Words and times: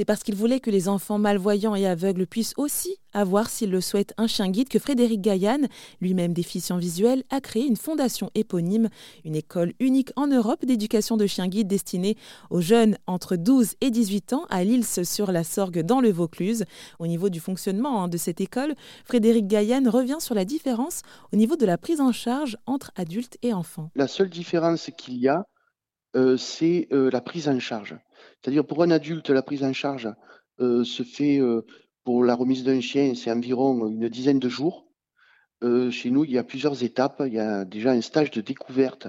C'est 0.00 0.06
parce 0.06 0.22
qu'il 0.22 0.34
voulait 0.34 0.60
que 0.60 0.70
les 0.70 0.88
enfants 0.88 1.18
malvoyants 1.18 1.74
et 1.74 1.86
aveugles 1.86 2.26
puissent 2.26 2.54
aussi 2.56 2.96
avoir, 3.12 3.50
s'ils 3.50 3.70
le 3.70 3.82
souhaitent, 3.82 4.14
un 4.16 4.26
chien 4.26 4.48
guide 4.48 4.70
que 4.70 4.78
Frédéric 4.78 5.20
Gaillan, 5.20 5.68
lui-même 6.00 6.32
déficient 6.32 6.78
visuel, 6.78 7.22
a 7.28 7.42
créé 7.42 7.66
une 7.66 7.76
fondation 7.76 8.30
éponyme, 8.34 8.88
une 9.26 9.36
école 9.36 9.74
unique 9.78 10.10
en 10.16 10.26
Europe 10.26 10.64
d'éducation 10.64 11.18
de 11.18 11.26
chiens 11.26 11.48
guides 11.48 11.68
destinée 11.68 12.16
aux 12.48 12.62
jeunes 12.62 12.96
entre 13.06 13.36
12 13.36 13.74
et 13.82 13.90
18 13.90 14.32
ans 14.32 14.46
à 14.48 14.64
Lille 14.64 14.86
sur 14.86 15.32
la 15.32 15.44
Sorgue 15.44 15.82
dans 15.82 16.00
le 16.00 16.10
Vaucluse. 16.10 16.64
Au 16.98 17.06
niveau 17.06 17.28
du 17.28 17.38
fonctionnement 17.38 18.02
hein, 18.02 18.08
de 18.08 18.16
cette 18.16 18.40
école, 18.40 18.76
Frédéric 19.04 19.48
Gaillan 19.48 19.82
revient 19.90 20.20
sur 20.20 20.34
la 20.34 20.46
différence 20.46 21.02
au 21.30 21.36
niveau 21.36 21.56
de 21.56 21.66
la 21.66 21.76
prise 21.76 22.00
en 22.00 22.12
charge 22.12 22.56
entre 22.64 22.90
adultes 22.96 23.36
et 23.42 23.52
enfants. 23.52 23.90
La 23.96 24.08
seule 24.08 24.30
différence 24.30 24.90
qu'il 24.96 25.18
y 25.18 25.28
a, 25.28 25.44
euh, 26.16 26.38
c'est 26.38 26.88
euh, 26.90 27.10
la 27.12 27.20
prise 27.20 27.50
en 27.50 27.60
charge. 27.60 27.96
C'est-à-dire 28.40 28.66
pour 28.66 28.82
un 28.82 28.90
adulte, 28.90 29.30
la 29.30 29.42
prise 29.42 29.64
en 29.64 29.72
charge 29.72 30.08
euh, 30.60 30.84
se 30.84 31.02
fait 31.02 31.40
pour 32.04 32.24
la 32.24 32.34
remise 32.34 32.64
d'un 32.64 32.80
chien, 32.80 33.14
c'est 33.14 33.30
environ 33.30 33.88
une 33.88 34.08
dizaine 34.08 34.38
de 34.38 34.48
jours. 34.48 34.86
chez 35.62 36.10
nous, 36.10 36.24
il 36.24 36.32
y 36.32 36.38
a 36.38 36.44
plusieurs 36.44 36.82
étapes. 36.82 37.22
Il 37.26 37.34
y 37.34 37.38
a 37.38 37.64
déjà 37.64 37.92
un 37.92 38.00
stage 38.00 38.30
de 38.30 38.40
découverte 38.40 39.08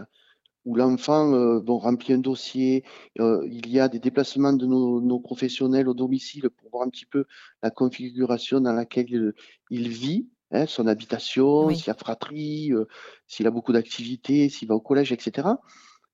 où 0.66 0.75
l'enfant 0.75 1.59
bon, 1.59 1.77
remplit 1.77 2.13
un 2.13 2.19
dossier. 2.19 2.83
il 3.17 3.69
y 3.69 3.79
a 3.79 3.88
des 3.88 3.99
déplacements 3.99 4.53
de 4.53 4.66
nos, 4.66 5.19
professionnels 5.19 5.88
au 5.88 5.93
domicile 5.93 6.49
pour 6.49 6.69
voir 6.69 6.83
un 6.83 6.89
petit 6.89 7.05
peu 7.05 7.25
la 7.63 7.71
configuration 7.71 8.59
dans 8.59 8.73
laquelle 8.73 9.33
il, 9.69 9.89
vit. 9.89 10.27
Hein, 10.53 10.66
son 10.66 10.85
habitation, 10.88 11.69
s'il 11.73 11.88
y 11.88 11.89
a 11.89 11.93
fratrie, 11.93 12.71
s'il 13.25 13.47
a 13.47 13.52
beaucoup 13.52 13.71
d'activités, 13.71 14.49
s'il 14.49 14.67
va 14.67 14.75
au 14.75 14.81
collège, 14.81 15.13
etc. 15.13 15.47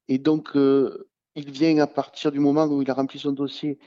Et 0.07 0.17
donc, 0.17 0.55
euh, 0.55 1.09
il 1.37 1.51
vient 1.51 1.77
à 1.77 1.87
partir 1.87 2.31
du 2.31 2.39
moment 2.39 2.65
où 2.65 2.81
il 2.81 2.89
a 2.89 2.95
rempli 2.95 3.19
son 3.19 3.31
dossier, 3.31 3.77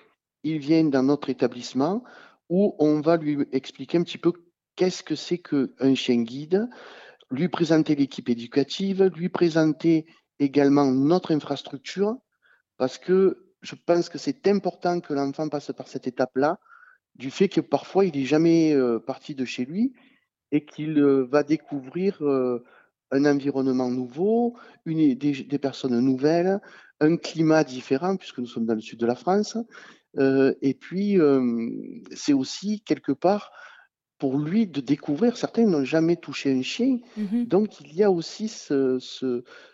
il 0.44 0.58
vient 0.58 0.84
dans 0.84 1.02
notre 1.02 1.30
établissement 1.30 2.04
où 2.48 2.76
on 2.78 3.00
va 3.00 3.16
lui 3.16 3.44
expliquer 3.50 3.98
un 3.98 4.04
petit 4.04 4.18
peu 4.18 4.32
qu'est-ce 4.76 5.02
que 5.02 5.16
c'est 5.16 5.38
qu'un 5.38 5.94
chien 5.96 6.22
guide, 6.22 6.68
lui 7.30 7.48
présenter 7.48 7.96
l'équipe 7.96 8.28
éducative, 8.28 9.02
lui 9.16 9.28
présenter 9.28 10.06
également 10.38 10.86
notre 10.92 11.34
infrastructure, 11.34 12.16
parce 12.76 12.98
que 12.98 13.52
je 13.62 13.74
pense 13.74 14.08
que 14.08 14.16
c'est 14.18 14.46
important 14.46 15.00
que 15.00 15.12
l'enfant 15.12 15.48
passe 15.48 15.72
par 15.72 15.88
cette 15.88 16.06
étape-là, 16.06 16.60
du 17.16 17.32
fait 17.32 17.48
que 17.48 17.60
parfois 17.60 18.04
il 18.04 18.16
n'est 18.16 18.26
jamais 18.26 18.72
euh, 18.72 19.00
parti 19.00 19.34
de 19.34 19.44
chez 19.44 19.64
lui 19.64 19.92
et 20.52 20.64
qu'il 20.64 20.98
euh, 20.98 21.26
va 21.30 21.42
découvrir 21.42 22.22
un 23.10 23.24
environnement 23.24 23.90
nouveau, 23.90 24.56
une, 24.84 25.14
des, 25.14 25.58
personnes 25.58 25.98
nouvelles, 26.00 26.60
un 27.00 27.16
climat 27.16 27.64
différent, 27.64 28.16
puisque 28.16 28.38
nous 28.38 28.46
sommes 28.46 28.66
dans 28.66 28.74
le 28.74 28.80
sud 28.80 28.98
de 29.00 29.06
la 29.06 29.14
France. 29.14 29.56
Euh, 30.18 30.54
et 30.60 30.74
puis, 30.74 31.18
euh, 31.18 31.70
c'est 32.14 32.32
aussi 32.32 32.80
quelque 32.80 33.12
part 33.12 33.52
pour 34.18 34.38
lui 34.38 34.66
de 34.66 34.80
découvrir, 34.80 35.36
certains 35.36 35.64
n'ont 35.64 35.84
jamais 35.84 36.16
touché 36.16 36.52
un 36.52 36.62
chien, 36.62 36.98
mmh 37.16 37.44
donc 37.44 37.80
il 37.80 37.94
y 37.94 38.04
a 38.04 38.10
aussi 38.10 38.48
ce, 38.48 38.98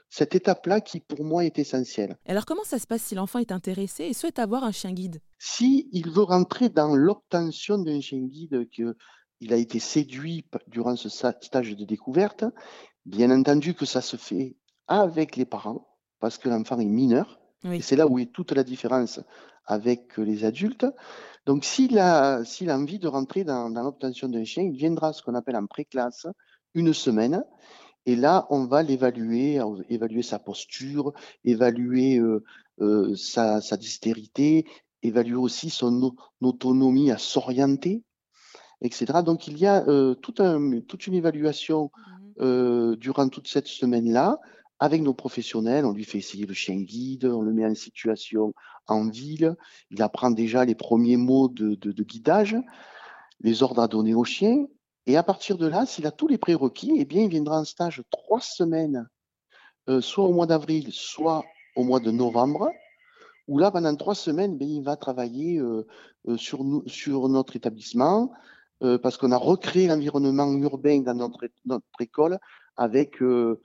cette 0.09 0.37
étape-là 0.37 0.81
qui 0.81 1.01
pour 1.01 1.25
moi 1.25 1.45
est 1.45 1.59
essentielle. 1.59 2.17
Alors 2.27 2.47
comment 2.47 2.62
ça 2.64 2.79
se 2.79 2.87
passe 2.87 3.03
si 3.03 3.17
l'enfant 3.17 3.41
est 3.41 3.51
intéressé 3.51 4.05
et 4.05 4.12
souhaite 4.14 4.39
avoir 4.39 4.62
un 4.62 4.70
chien 4.70 4.92
guide? 4.92 5.20
Si 5.39 5.89
il 5.92 6.09
veut 6.11 6.23
rentrer 6.23 6.69
dans 6.69 6.95
l'obtention 6.95 7.79
d'un 7.79 8.01
chien 8.01 8.20
guide, 8.20 8.69
qu'il 9.39 9.53
a 9.53 9.56
été 9.56 9.79
séduit 9.79 10.47
durant 10.69 10.97
ce 10.97 11.09
stage 11.09 11.77
de 11.77 11.84
découverte, 11.84 12.45
Bien 13.06 13.31
entendu 13.31 13.75
que 13.75 13.87
ça 13.87 14.01
se 14.01 14.17
fait 14.17 14.56
avec 14.89 15.37
les 15.37 15.45
parents, 15.45 15.87
parce 16.19 16.39
que 16.39 16.48
l'enfant 16.48 16.81
est 16.81 16.84
mineur. 16.84 17.41
Et 17.64 17.81
c'est 17.81 17.95
là 17.95 18.09
où 18.09 18.19
est 18.19 18.33
toute 18.33 18.51
la 18.51 18.64
différence 18.64 19.20
avec 19.64 20.19
les 20.19 20.45
adultes. 20.45 20.87
Donc, 21.47 21.64
s'il 21.64 21.98
a, 22.01 22.45
s'il 22.45 22.69
a 22.69 22.77
envie 22.77 22.98
de 22.98 23.07
rentrer 23.07 23.45
dans, 23.45 23.69
l'obtention 23.69 24.29
d'un 24.29 24.45
chien, 24.45 24.64
il 24.64 24.77
viendra 24.77 25.12
ce 25.12 25.23
qu'on 25.23 25.37
appelle 25.37 25.57
en 25.57 25.67
pré-classe 25.67 26.27
une 26.75 26.92
semaine. 26.92 27.45
Et 28.07 28.17
là, 28.17 28.48
on 28.51 28.67
va 28.67 28.83
l'évaluer, 28.83 29.61
évaluer 29.89 30.23
sa 30.23 30.41
posture, 30.41 31.13
évaluer 31.45 32.19
euh, 32.19 32.42
euh, 32.80 33.14
sa, 33.14 33.61
sa 33.61 33.77
dextérité, 33.77 34.67
évaluer 35.02 35.36
aussi 35.36 35.70
son 35.70 36.13
autonomie 36.41 37.13
à 37.13 37.19
s'orienter, 37.19 38.02
etc. 38.81 39.23
Donc, 39.25 39.47
il 39.48 39.59
y 39.59 39.67
a 39.67 39.87
euh, 39.89 40.14
tout 40.14 40.35
un, 40.39 40.81
toute 40.81 41.07
une 41.07 41.14
évaluation 41.14 41.91
mmh 41.95 42.17
euh, 42.39 42.97
durant 42.97 43.31
toute 43.31 43.48
cette 43.48 43.67
semaine-là 43.67 44.39
avec 44.79 45.01
nos 45.01 45.14
professionnels. 45.14 45.87
On 45.87 45.92
lui 45.92 46.05
fait 46.05 46.19
essayer 46.19 46.45
le 46.45 46.53
chien 46.53 46.77
guide, 46.77 47.25
on 47.25 47.41
le 47.41 47.51
met 47.51 47.64
en 47.64 47.75
situation 47.75 48.53
en 48.89 49.09
ville. 49.09 49.57
Il 49.91 50.03
apprend 50.03 50.31
déjà 50.31 50.67
les 50.67 50.75
premiers 50.75 51.17
mots 51.17 51.48
de, 51.48 52.03
guidage, 52.03 52.55
les 53.41 53.63
ordres 53.63 53.81
à 53.81 53.89
donner 53.89 54.13
au 54.13 54.25
chien. 54.25 54.67
Et 55.07 55.17
à 55.17 55.23
partir 55.23 55.57
de 55.57 55.67
là, 55.67 55.87
s'il 55.87 56.07
a 56.07 56.11
tous 56.11 56.29
les 56.29 56.37
prérequis, 56.37 56.93
eh 56.98 57.07
bien, 57.07 57.23
il 57.23 57.31
viendra 57.31 57.58
en 57.58 57.64
stage 57.64 58.03
trois 58.11 58.43
semaines, 58.43 59.08
euh, 59.89 60.03
soit 60.03 60.25
au 60.25 60.35
mois 60.35 60.47
d'avril, 60.47 60.89
soit 60.93 61.43
au 61.75 61.85
mois 61.85 62.01
de 62.01 62.11
novembre, 62.11 62.70
où 63.48 63.58
là, 63.58 63.70
pendant 63.70 63.97
trois 63.97 64.14
semaines, 64.14 64.58
ben, 64.58 64.69
il 64.69 64.83
va 64.83 64.97
travailler 64.97 65.58
euh, 65.58 65.87
sur, 66.37 66.63
sur 66.87 67.31
notre 67.31 67.57
établissement, 67.57 68.31
euh, 68.83 68.98
parce 68.98 69.17
qu'on 69.17 69.33
a 69.33 69.39
recréé 69.39 69.89
l'environnement 69.89 70.53
urbain 70.53 71.01
dans 71.01 71.14
notre, 71.14 71.48
école 72.01 72.39
avec 72.77 73.23
euh, 73.23 73.63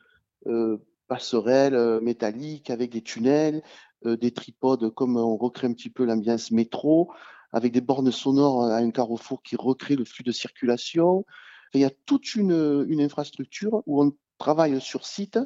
euh, 0.48 0.78
passerelles 1.10 2.00
métalliques, 2.02 2.70
avec 2.70 2.92
des 2.92 3.02
tunnels, 3.02 3.62
des 4.06 4.32
tripodes, 4.32 4.90
comme 4.94 5.18
on 5.18 5.36
recrée 5.36 5.68
un 5.68 5.74
petit 5.74 5.90
peu 5.90 6.06
l'ambiance 6.06 6.52
métro, 6.52 7.12
avec 7.52 7.74
des 7.74 7.82
bornes 7.82 8.12
sonores 8.12 8.64
à 8.64 8.78
un 8.78 8.90
carrefour 8.90 9.44
qui 9.44 9.58
recrée 9.58 9.96
le 9.96 10.06
flux 10.06 10.24
de 10.24 10.32
circulation. 10.32 11.26
il 11.74 11.82
y 11.82 11.86
a 11.86 11.92
toute 12.06 12.34
une, 12.36 12.86
une, 12.88 13.02
infrastructure 13.02 13.84
où 13.86 14.02
on 14.02 14.14
travaille 14.38 14.80
sur 14.80 15.06
site 15.06 15.38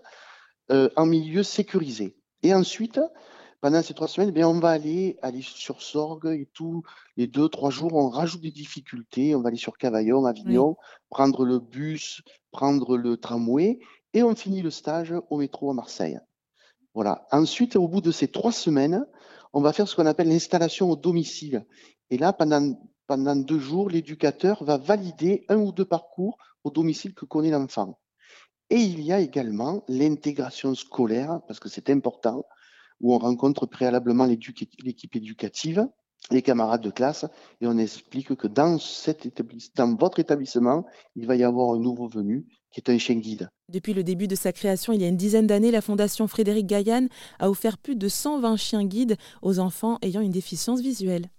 en 0.70 1.06
milieu 1.06 1.42
sécurisé. 1.42 2.16
Et 2.44 2.54
ensuite, 2.54 3.00
pendant 3.62 3.82
ces 3.82 3.94
trois 3.94 4.08
semaines, 4.08 4.32
bien, 4.32 4.48
on 4.48 4.60
va 4.60 4.70
aller, 4.70 5.18
aller 5.22 5.42
sur 5.42 5.82
Sorgue 5.82 6.28
et 6.28 6.50
tous 6.54 6.84
les 7.18 7.28
deux, 7.28 7.50
trois 7.50 7.70
jours, 7.70 7.94
on 7.94 8.10
rajoute 8.10 8.42
des 8.42 8.52
difficultés. 8.52 9.36
On 9.36 9.42
va 9.42 9.50
aller 9.50 9.58
sur 9.58 9.78
Cavaillon, 9.78 10.26
Avignon, 10.26 10.78
prendre 11.10 11.46
le 11.46 11.60
bus, 11.60 12.22
prendre 12.52 12.98
le 12.98 13.18
tramway 13.18 13.80
et 14.14 14.24
on 14.24 14.36
finit 14.36 14.62
le 14.62 14.72
stage 14.72 15.14
au 15.30 15.38
métro 15.38 15.72
à 15.72 15.74
Marseille. 15.74 16.20
Voilà. 16.94 17.28
Ensuite, 17.32 17.76
au 17.76 17.88
bout 17.88 18.02
de 18.02 18.12
ces 18.12 18.30
trois 18.30 18.52
semaines, 18.52 19.06
on 19.54 19.62
va 19.62 19.74
faire 19.74 19.88
ce 19.88 19.96
qu'on 19.96 20.06
appelle 20.06 20.30
l'installation 20.30 20.90
au 20.90 20.96
domicile. 20.96 21.66
Et 22.10 22.18
là, 22.18 22.34
pendant, 22.34 22.80
pendant 23.08 23.36
deux 23.36 23.60
jours, 23.60 23.90
l'éducateur 23.90 24.64
va 24.64 24.78
valider 24.78 25.46
un 25.50 25.58
ou 25.58 25.72
deux 25.72 25.86
parcours 25.86 26.38
au 26.64 26.72
domicile 26.72 27.14
que 27.14 27.26
connaît 27.26 27.52
l'enfant. 27.52 28.00
Et 28.70 28.78
il 28.78 29.02
y 29.02 29.14
a 29.14 29.20
également 29.20 29.84
l'intégration 29.88 30.74
scolaire, 30.74 31.42
parce 31.48 31.60
que 31.60 31.70
c'est 31.70 31.90
important 31.90 32.46
où 33.06 33.14
on 33.14 33.20
rencontre 33.20 33.68
préalablement 33.68 34.26
l'équipe 34.26 35.16
éducative, 35.16 35.88
les 36.32 36.42
camarades 36.42 36.82
de 36.82 36.90
classe, 36.90 37.28
et 37.62 37.68
on 37.68 37.78
explique 37.78 38.34
que 38.34 38.48
dans, 38.48 38.80
votre 39.96 40.18
établissement, 40.18 40.86
il 41.16 41.28
va 41.28 41.36
y 41.36 41.44
avoir 41.44 41.76
un 41.76 41.80
nouveau 41.80 42.08
venu 42.08 42.48
qui 42.72 42.80
est 42.80 42.90
un 42.90 42.98
chien 42.98 43.18
guide. 43.18 43.48
Depuis 43.72 43.94
le 43.94 44.04
début 44.04 44.28
de 44.28 44.34
sa 44.34 44.52
création, 44.52 44.92
il 44.92 45.02
y 45.02 45.06
a 45.06 45.08
une 45.08 45.18
dizaine 45.18 45.46
d'années, 45.46 45.70
la 45.70 45.82
Fondation 45.82 46.28
Frédéric 46.28 46.66
Gaillan 46.66 47.08
a 47.38 47.52
offert 47.52 47.78
plus 47.78 47.96
de 47.96 48.08
120 48.08 48.58
chiens 48.58 48.86
guides 48.86 49.18
aux 49.44 49.60
enfants 49.60 50.00
ayant 50.02 50.22
une 50.22 50.32
déficience 50.32 50.82
visuelle. 50.82 51.30